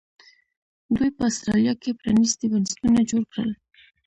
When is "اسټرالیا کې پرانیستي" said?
1.29-2.45